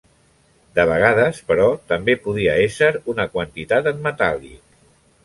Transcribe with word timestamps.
De 0.77 0.85
vegades, 0.91 1.41
però, 1.51 1.67
també 1.91 2.15
podia 2.23 2.55
ésser 2.63 2.89
una 3.15 3.27
quantitat 3.37 3.91
en 3.93 4.03
metàl·lic. 4.09 4.65